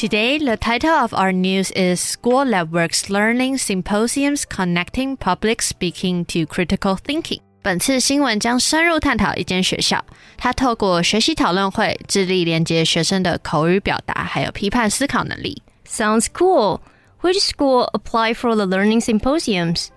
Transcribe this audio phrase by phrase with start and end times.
[0.00, 6.46] Today, the title of our news is School Networks Learning Symposiums Connecting Public Speaking to
[6.46, 7.40] Critical Thinking。
[7.60, 10.02] 本次新闻将深入探讨一间学校，
[10.38, 15.62] 它透过学习讨论会，致力连接学生的口语表达还有批判思考能力。
[15.86, 16.80] Sounds cool.
[17.20, 19.88] Which school applied for the learning symposiums?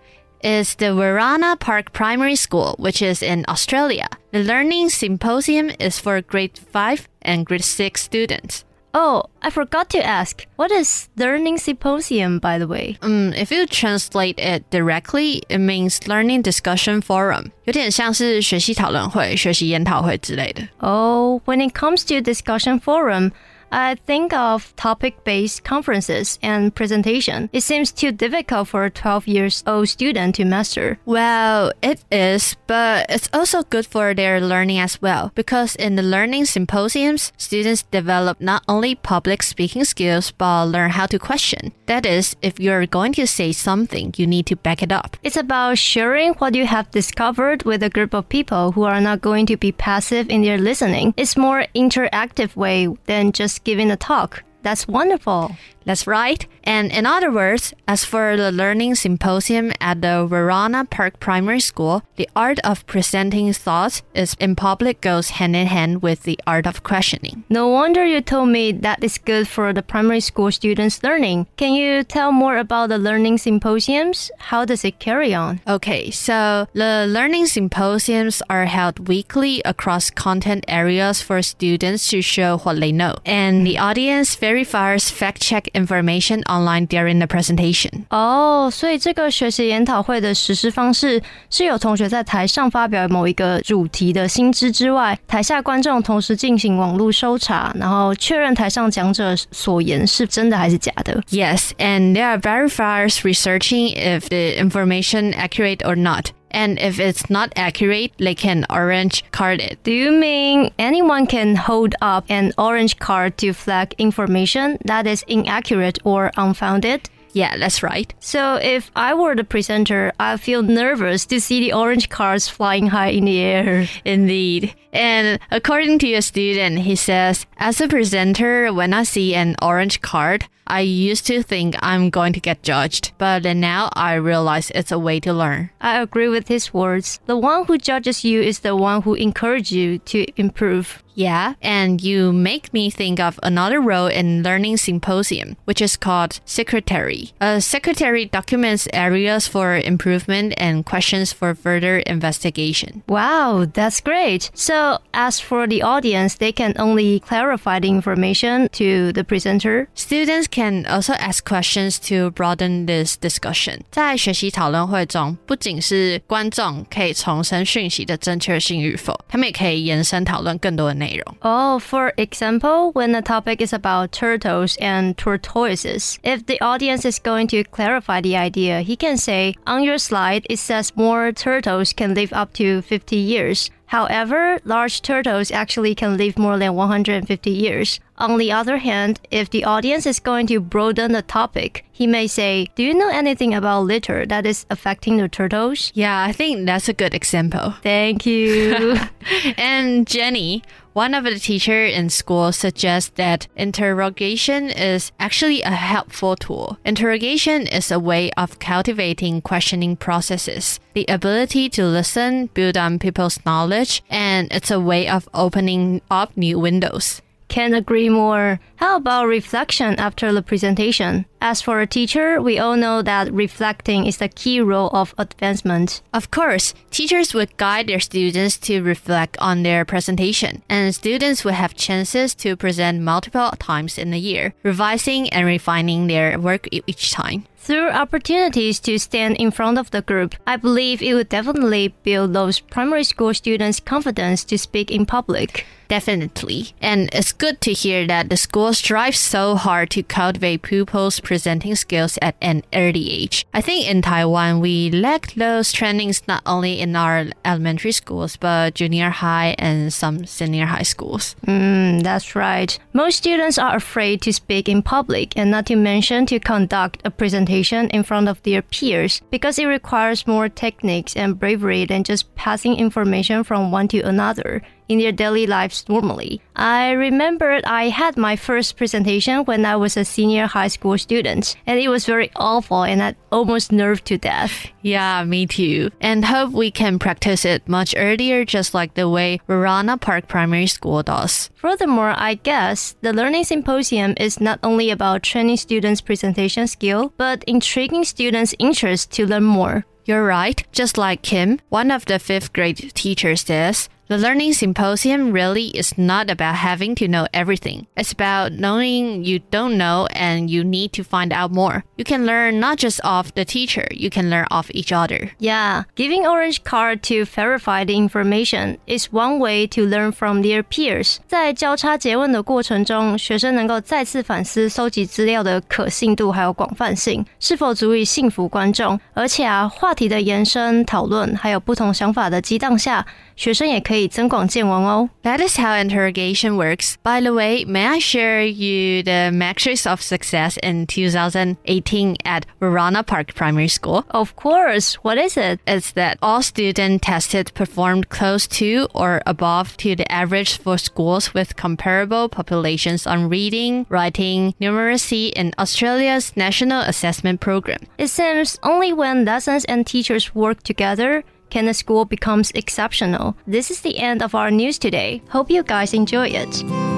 [0.41, 4.07] Is the Wooranna Park Primary School, which is in Australia.
[4.33, 8.65] The learning symposium is for grade 5 and grade 6 students.
[8.94, 10.46] Oh, I forgot to ask.
[10.56, 12.96] What is learning symposium, by the way?
[13.02, 17.52] Um, if you translate it directly, it means learning discussion forum.
[17.64, 20.66] 有点像是学习讨论会、学习研讨会之类的。
[20.78, 23.32] Oh, when it comes to discussion forum,
[23.71, 27.49] I think of topic-based conferences and presentation.
[27.53, 30.99] It seems too difficult for a 12 years old student to master.
[31.05, 36.03] Well, it is, but it's also good for their learning as well because in the
[36.03, 41.71] learning symposiums, students develop not only public speaking skills but learn how to question.
[41.85, 45.17] That is, if you're going to say something, you need to back it up.
[45.23, 49.21] It's about sharing what you have discovered with a group of people who are not
[49.21, 51.13] going to be passive in their listening.
[51.17, 54.43] It's more interactive way than just giving a talk.
[54.61, 55.55] That's wonderful.
[55.85, 56.45] That's right.
[56.63, 62.03] And in other words, as for the learning symposium at the Wooranna Park Primary School,
[62.15, 66.65] the art of presenting thoughts is in public goes hand in hand with the art
[66.65, 67.43] of questioning.
[67.49, 71.47] No wonder you told me that is good for the primary school students' learning.
[71.57, 74.31] Can you tell more about the learning symposiums?
[74.37, 75.59] How does it carry on?
[75.67, 82.59] Okay, so the learning symposiums are held weekly across content areas for students to show
[82.59, 83.15] what they know.
[83.25, 87.90] And the audience verifies fact check information online during the presentation.
[88.10, 101.22] 哦，所以这个学习研讨会的实施方式是有同学在台上发表某一个主题的新知之外，台下观众同时进行网络搜查，然后确认台上讲者所言是真的还是假的。
[101.30, 106.26] Yes, and there are verifiers researching if the information accurate or not.
[106.53, 109.83] And if it's not accurate, they can orange card it.
[109.83, 115.23] Do you mean anyone can hold up an orange card to flag information that is
[115.27, 117.09] inaccurate or unfounded?
[117.33, 118.13] Yeah, that's right.
[118.19, 122.87] So if I were the presenter, I'd feel nervous to see the orange cards flying
[122.87, 123.87] high in the air.
[124.05, 124.75] Indeed.
[124.93, 130.01] And according to a student, he says, as a presenter, when I see an orange
[130.01, 134.91] card, I used to think I'm going to get judged, but now I realize it's
[134.91, 135.69] a way to learn.
[135.81, 137.19] I agree with his words.
[137.25, 141.03] The one who judges you is the one who encourages you to improve.
[141.15, 146.39] Yeah, and you make me think of another role in learning symposium, which is called
[146.45, 147.33] secretary.
[147.39, 153.03] A secretary documents areas for improvement and questions for further investigation.
[153.07, 154.49] Wow, that's great.
[154.53, 159.89] So, as for the audience, they can only clarify the information to the presenter.
[159.93, 163.80] Students can also ask questions to broaden this discussion.
[163.90, 171.36] 在学习讨论会中，不仅是观众可以重申讯息的正确性与否，他们也可以延伸讨论更多的内容。
[171.40, 177.18] Oh, for example, when the topic is about turtles and tortoises, if the audience is
[177.18, 181.92] going to clarify the idea, he can say, On your slide, it says more turtles
[181.94, 183.70] can live up to 50 years.
[183.90, 188.00] However, large turtles actually can live more than 150 years.
[188.17, 192.27] On the other hand, if the audience is going to broaden the topic, he may
[192.27, 195.91] say, Do you know anything about litter that is affecting the turtles?
[195.95, 197.73] Yeah, I think that's a good example.
[197.81, 198.97] Thank you.
[199.57, 200.63] and Jenny,
[200.93, 206.77] one of the teacher in school suggests that interrogation is actually a helpful tool.
[206.85, 213.43] Interrogation is a way of cultivating questioning processes, the ability to listen, build on people's
[213.43, 217.22] knowledge, and it's a way of opening up new windows.
[217.53, 218.59] Can't agree more.
[218.77, 221.27] How about reflection after the presentation?
[221.39, 226.01] As for a teacher, we all know that reflecting is the key role of advancement.
[226.15, 231.53] Of course, teachers would guide their students to reflect on their presentation, and students would
[231.53, 237.11] have chances to present multiple times in a year, revising and refining their work each
[237.11, 237.45] time.
[237.57, 242.33] Through opportunities to stand in front of the group, I believe it would definitely build
[242.33, 245.65] those primary school students' confidence to speak in public.
[245.93, 246.73] Definitely.
[246.81, 251.75] And it's good to hear that the school strives so hard to cultivate pupils' presenting
[251.75, 253.45] skills at an early age.
[253.53, 258.73] I think in Taiwan, we lack those trainings not only in our elementary schools, but
[258.73, 261.35] junior high and some senior high schools.
[261.45, 262.79] Mm, that's right.
[262.93, 267.11] Most students are afraid to speak in public and not to mention to conduct a
[267.11, 272.33] presentation in front of their peers because it requires more techniques and bravery than just
[272.33, 274.63] passing information from one to another.
[274.93, 276.39] In their daily lives normally.
[276.55, 281.55] I remembered I had my first presentation when I was a senior high school student,
[281.65, 284.67] and it was very awful and I almost nerved to death.
[284.83, 285.89] Yeah, me too.
[285.99, 290.67] And hope we can practice it much earlier, just like the way Wooranna Park Primary
[290.67, 291.49] School does.
[291.55, 297.43] Furthermore, I guess the Learning Symposium is not only about training students' presentation skill, but
[297.45, 299.85] intriguing students' interest to learn more.
[300.05, 300.61] You're right.
[300.71, 305.98] Just like Kim, one of the fifth grade teachers says, the learning symposium really is
[305.98, 307.86] not about having to know everything.
[307.94, 311.84] It's about knowing you don't know and you need to find out more.
[311.96, 315.32] You can learn not just off the teacher, you can learn off each other.
[315.38, 320.62] Yeah, giving orange card to verify the information is one way to learn from their
[320.62, 321.18] peers.
[321.26, 328.98] 在交叉诘问的过程中，学生能够再次反思搜集资料的可信度还有广泛性，是否足以信服观众。
[329.12, 333.04] 而且啊，话题的延伸、讨论，还有不同想法的激荡下，
[333.35, 335.09] 学生也可以增广见闻哦。
[335.23, 336.95] That is how interrogation works.
[337.03, 343.03] By the way, may I share you the metrics of success in 2018 at Wooranna
[343.05, 344.05] Park Primary School?
[344.09, 344.95] Of course.
[345.03, 345.59] What is it?
[345.65, 351.33] It's that all students tested performed close to or above to the average for schools
[351.33, 357.79] with comparable populations on reading, writing, numeracy in Australia's national assessment program.
[357.97, 363.35] It seems only when lessons and teachers work together can a school becomes exceptional.
[363.45, 365.21] This is the end of our news today.
[365.29, 366.92] Hope you guys enjoy it.